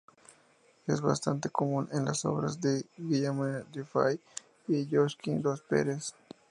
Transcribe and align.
Es 0.87 0.99
bastante 0.99 1.51
común 1.51 1.87
en 1.91 2.05
las 2.05 2.25
obras 2.25 2.59
de 2.59 2.87
Guillaume 2.97 3.65
Dufay 3.71 4.19
y 4.67 4.87
Josquin 4.91 5.43
des 5.43 5.61
Prez. 5.61 6.15